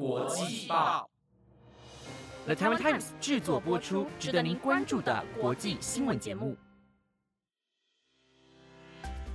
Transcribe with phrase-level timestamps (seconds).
[0.00, 1.10] 国际报
[2.46, 6.56] ，The Taiwan Times 制作播出，值得您关注的国际新闻节目。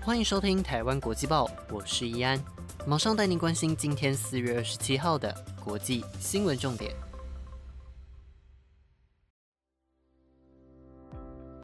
[0.02, 2.44] 欢迎收听台湾国际报，我是易安，
[2.88, 5.32] 马上带您关心今天四月二十七号的
[5.64, 6.96] 国际新闻重点。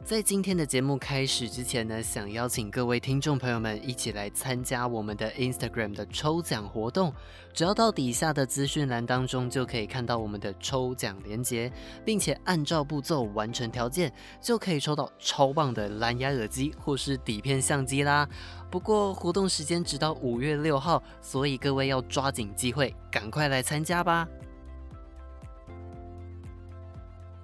[0.04, 7.14] 在今天的节目开始之前呢，想邀请各位听众朋友们一起来参加我们的 Instagram 的抽奖活动。
[7.54, 11.72] 只要到底下的资讯栏当中，就可以看到我们的抽奖链接，
[12.04, 18.28] 并且按照步骤完成条件，就可以抽到超棒的蓝牙耳机或是底片相机啦。
[18.72, 24.26] 不过活动时间直到五月六号，所以各位要抓紧机会，赶快来参加吧。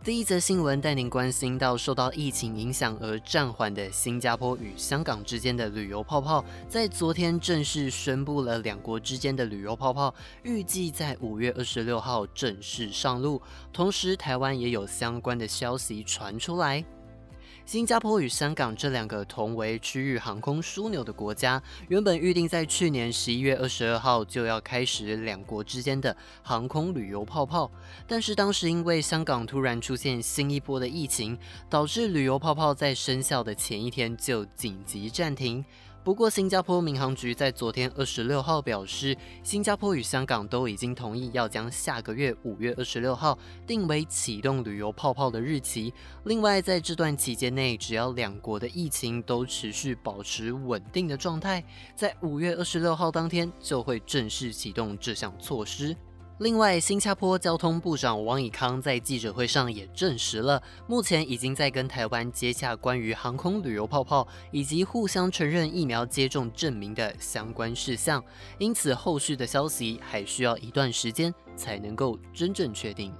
[0.04, 13.42] 第一则新闻带您关心到，受到疫情影响而暂缓的新加坡与香港之间的旅游泡泡，在昨天正式宣布了两国之间的旅游泡泡预计在五月二十六号正式上路。
[13.70, 16.82] 同时，台湾也有相关的消息传出来。
[17.68, 27.70] 新加坡与香港这两个同为区域航空枢纽的国家，原本预定在去年十一月二十二号就要开始两国之间的航空旅游泡泡，
[28.06, 31.38] 但是当时因为香港突然出现新一波的疫情，
[31.68, 35.62] 导致旅游泡泡在生效的前一天就紧急暂停。
[36.04, 45.92] 不过，新加坡民航局在昨天二十六号表示，新加坡与香港都已经同意要将下个月五月二十六号定为启动旅游泡泡的日期。
[46.24, 51.62] 另外，在这段期间内，只要两国的疫情都持续保持稳定的状态，
[51.94, 55.94] 在五月二十六号当天就会正式启动这项措施。
[56.38, 68.22] 另外，新加坡交通部长王以康在记者会上也证实了，目前已经在跟台湾接洽关于航空旅游泡泡以及互相承认疫苗接种证明的相关事项，
[68.58, 73.12] 因此后续的消息还需要一段时间才能够真正确定。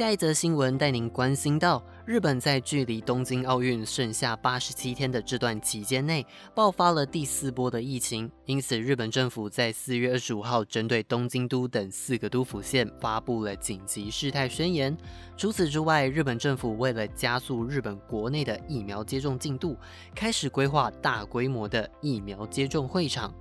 [0.00, 14.96] 下一则新闻带您关心到，日本在距离东京奥运剩下八十七天的这段期间内，爆发了第四波的疫情，因此日本政府在四月二十五号针对东京都等四个都府县发布了紧急事态宣言。
[15.36, 19.76] 除此之外，日本政府为了加速日本国内的疫苗接种进度，
[20.14, 23.34] 开始规划大规模的疫苗接种会场。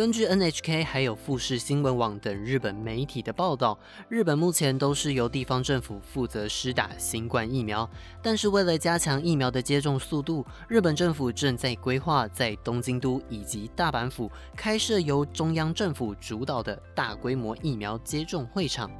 [0.00, 3.78] 根据 NHK 还有富士新闻网等日本媒体的报道，
[4.08, 7.86] 日本目前都是由地方政府负责施打新冠疫苗。
[8.22, 18.90] 但是为了加强疫苗的接种速度，日本政府正在规划在东京都以及大阪府开设由中央政府主导的大规模疫苗接种会场。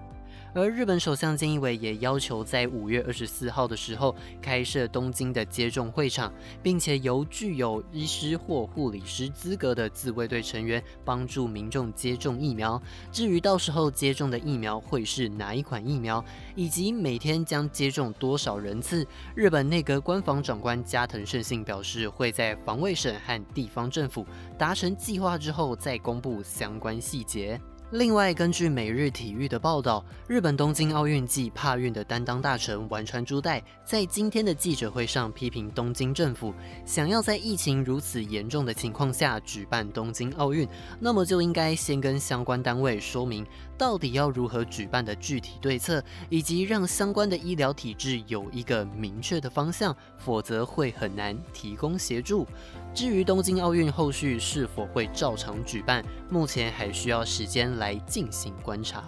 [0.52, 12.80] 而日本首相菅义伟也要求在五月二十四号的时候开设东京的接种会场，并且由具有医师或护理师资格的自卫队成员帮助民众接种疫苗。
[13.12, 16.24] 至于到时候接种的疫苗会是哪一款疫苗，
[16.56, 19.06] 以及每天将接种多少人次，
[19.36, 24.26] 日本内阁官房长官加藤胜信表示会在防卫省和地方政府
[24.58, 27.60] 达成计划之后再公布相关细节。
[27.92, 36.54] 另外，根据每日体育的报道，日本东京奥运季帕运的担当大臣丸川朱代在今天的记者会上批评东京政府，
[36.86, 40.68] 想要在疫情如此严重的情况下举办东京奥运，
[41.00, 43.44] 那么就应该先跟相关单位说明
[43.80, 52.46] 到底要如何举办的具体对策，以及让相关的医疗体制有一个明确的方向，否则会很难提供协助。
[52.92, 59.02] 至于东京奥运后续是否会照常举办，目前还需要时间来进行观察。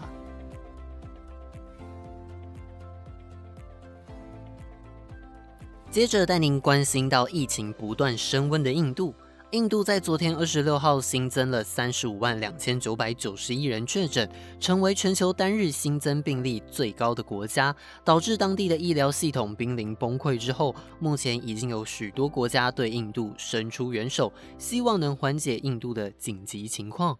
[5.90, 9.14] 接着带您关心到疫情不断升温的印度。
[9.52, 14.26] 印度在昨天二十六号新增了三十五万两千九百九十一人确诊，
[14.58, 20.38] 成为全球单日新增病例最高的国家，导致当地的医疗系统濒临崩溃。
[20.38, 27.18] 之后，目前已经有许多国家对印度伸出援手，希望能缓解印度的紧急情况。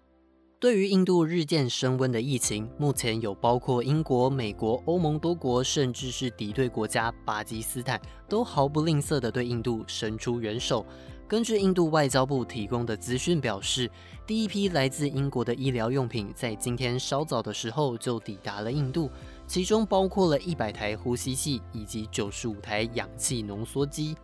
[0.58, 10.86] 对于印度日渐升温的疫情，目前有包括英国、美国、欧盟多国，甚至是敌对国家巴基斯坦，都毫不吝啬地对印度伸出援手。
[11.32, 13.90] 根据印度外交部提供的资讯表示，
[14.26, 19.10] 第一批来自英国的医疗用品在今天稍早的时候就抵达了印度，
[19.46, 24.14] 其中包括了一百台呼吸器以及九十五台氧气浓缩机。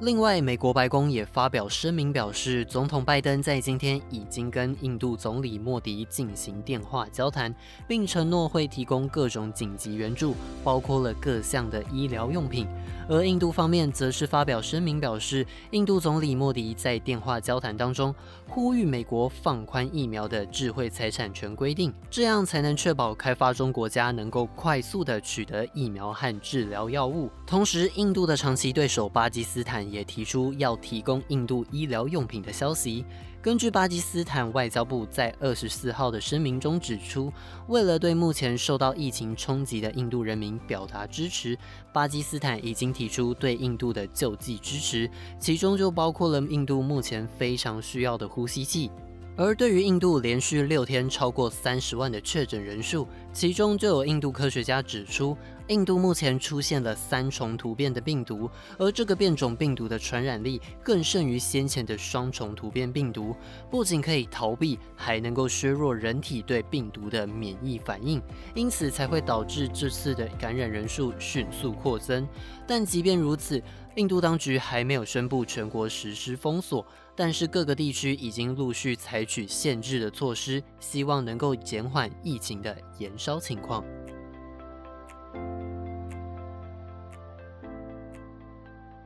[0.00, 7.52] 另外，美国白宫也发表声明表示，总统拜登在今天已经跟印度总理莫迪进行电话交谈，
[7.88, 12.64] 并承诺会提供各种紧急援助，包括了各项的医疗用品。
[13.08, 18.14] 而印度方面则是发表声明表示，印度总理莫迪在电话交谈当中
[18.46, 27.28] 呼吁美国放宽疫苗的智慧财产权规定，这样才能确保开发中国家能够快速的取得疫苗和治疗药物。
[27.44, 33.04] 同时，印度的长期对手巴基斯坦也提出要提供印度医疗用品的消息。
[33.40, 37.32] 根据巴基斯坦外交部在二十四号的声明中指出，
[37.68, 41.56] 为了对目前受到疫情冲击的印度人民表达支持，
[41.92, 45.08] 巴基斯坦已经提出对印度的救济支持，
[45.38, 48.90] 其中就包括了印度目前非常需要的呼吸器。
[49.36, 55.36] 而对于印度连续六天超过三十万的确诊人数，其中就有印度科学家指出。
[55.68, 63.36] 印度目前出现了三重突变的病毒，而这个变种病毒的传染力更胜于先前的双重突变病毒，
[63.70, 68.20] 不仅可以逃避，还能够削弱人体对病毒的免疫反应，
[68.54, 72.26] 因此才会导致这次的感染人数迅速扩增。
[72.66, 73.62] 但即便如此，
[73.96, 83.84] 印度当局还没有宣布全国实施封锁，但是各个地区已经陆续采取限制的措施，希望能够减缓疫情的延烧情况。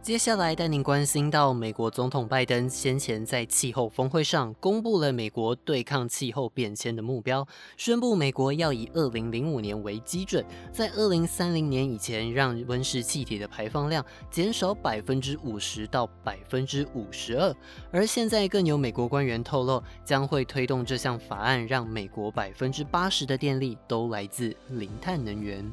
[0.02, 7.46] 接下来带您关心到，美国总统拜登先前在气候峰会上公布了美国对抗气候变迁的目标，
[7.76, 17.54] 宣布美国要以二零零五年为基准，在二零三零年以前让温室气体的排放量减少百分之五十到百分之五十二。
[17.92, 25.72] 而现在更有美国官员透露，将会推动这项法案，让美国百分之八十的电力都来自零碳能源。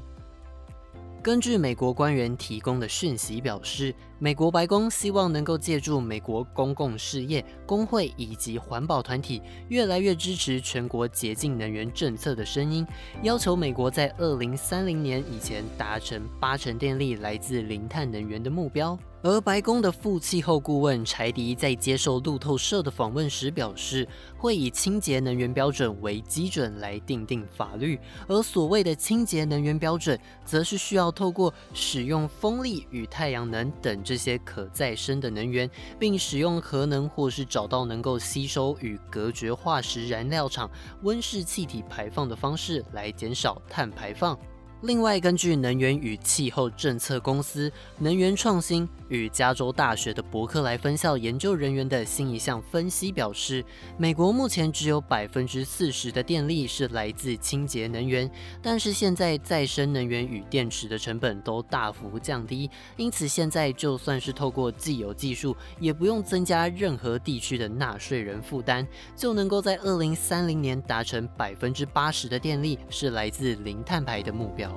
[1.30, 12.84] 根据美国官员提供的讯息表示，美国白宫希望能够借助美国公共事业、工会以及环保团体越来越支持全国洁净能源政策的声音，
[13.22, 18.98] 要求美国在二零三零年以前达成八成电力来自零碳能源的目标。
[19.22, 24.08] 而白宫的副气候顾问柴迪在接受路透社的访问时表示，
[24.38, 28.00] 会以清洁能源标准为基准来定定法律，
[28.30, 35.70] 而所谓的清洁能源标准，则是需要透过使用风力与太阳能等这些可再生的能源，
[36.00, 44.40] 并使用核能或是找到能够吸收与隔绝化石燃料厂温室气体排放的方式来减少碳排放。
[44.82, 53.62] 另外，根据能源与气候政策公司能源创新与加州大学的伯克莱分校研究人员的新一项分析表示，
[53.98, 58.32] 美国目前只有百分之四十的电力是来自清洁能源，
[58.62, 74.69] 但是现在再生能源与电池的成本都大幅降低，因此现在就算是透过既有技术，也不用增加任何地区的纳税人负担，就能够在二零三零年达成百分之八十的电力是来自零碳排的目标。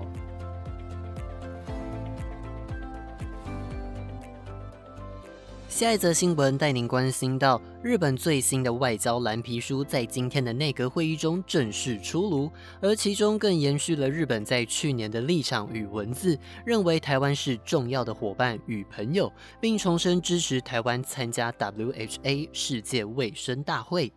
[5.68, 12.48] 下一则新闻带您关心到，日本最新的外交蓝皮书在今天的内阁会议中正式出炉，
[12.80, 24.12] 而其中更延续了日本在去年的立场与文字，认为台湾是重要的伙伴与朋友，并重申支持台湾参加 WHA 世界卫生大会。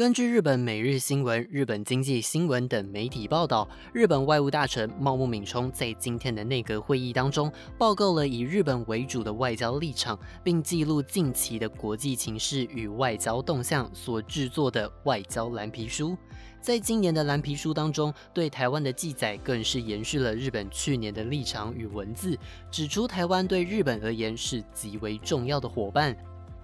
[0.00, 16.16] 根据日本每日新闻、日本经济新闻等媒体报道，日本外务大臣茂木敏充在今天的内阁会议当中报告了以日本为主的外交立场，并记录近期的国际情势与外交动向所制作的外交蓝皮书。
[16.62, 22.38] 在今年的蓝皮书当中，对台湾的记载更是延续了日本去年的立场与文字，
[22.70, 26.16] 指出台湾对日本而言是极为重要的伙伴。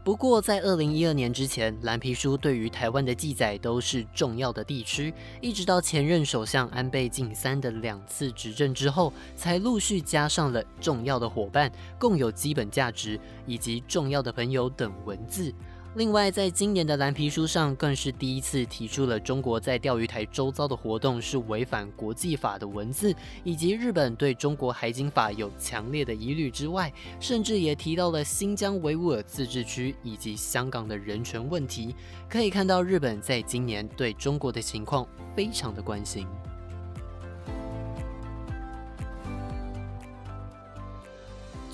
[0.07, 15.53] 不过，在二零一二年之前，蓝皮书对于台湾的记载都是重要的地区，一直到前任首相安倍晋三的两次执政之后，才陆续加上了重要的伙伴、共有基本价值以及重要的朋友等文字。
[15.97, 31.95] 另外，在今年的蓝皮书上，更是第一次提出了中国在钓鱼台周遭的活动是违反国际法的文字，以及日本对中国海警法有强烈的疑虑之外，甚至也提到了新疆维吾尔自治区以及香港的人权问题。
[32.29, 36.27] 可以看到，日本在今年对中国的情况非常的关心。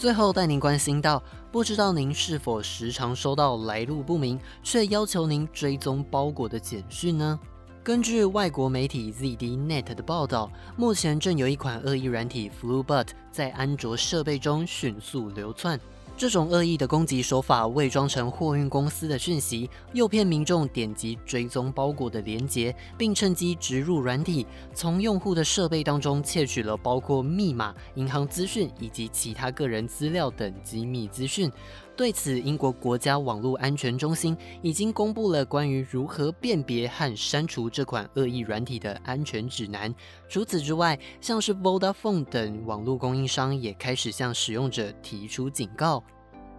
[0.02, 7.38] 最后带您关心到，不知道您是否时常收到来路不明却要求您追踪包裹的简讯呢？
[7.85, 15.78] 根据外国媒体 ZDNet 的报道，目前正有一款恶意软体 FluBut 在安卓设备中迅速流窜。
[16.22, 31.50] 这种恶意的攻击手法，伪装成货运公司的讯息，诱骗民众点击追踪包裹的连接，并趁机植入软体，从用户的设备当中窃取了包括密码、银行资讯以及其他个人资料等机密资讯。
[31.94, 39.94] 对此，英国国家网络安全中心已经公布了关于如何辨别和删除这款恶意软体的安全指南。
[40.28, 46.02] 除此之外，像是 Vodafone 等网络供应商也开始向使用者提出警告。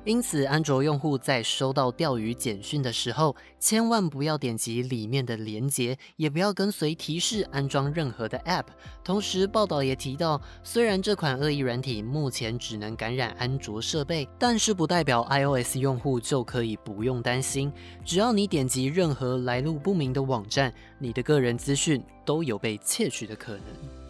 [0.06, 8.66] 因此，安卓用户在收到钓鱼简讯的时候，千万不要点击里面的连接，也不要跟随提示安装任何的 App。
[9.02, 17.72] 同时，报道也提到，虽然这款恶意软体目前只能感染安卓设备，但是不代表 iOS 用户就可以不用担心。
[18.04, 24.03] 只要你点击任何来路不明的网站，你的个人资讯都有被窃取的可能。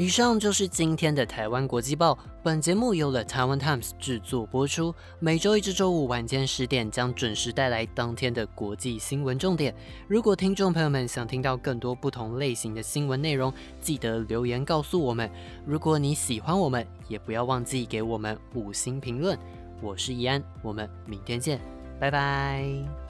[0.00, 2.18] 以上就是今天的台湾国际报。
[2.42, 9.74] 本节目由了台湾 Times 制作播出，每周一至周五晚间十点将准时带来当天的国际新闻重点。
[10.08, 15.30] 如果听众朋友们想听到更多不同类型的新闻内容，记得留言告诉我们。
[15.66, 19.38] 如果你喜欢我们，也不要忘记给我们五星评论。
[19.82, 21.60] 我是怡安，我们明天见，
[22.00, 23.09] 拜拜。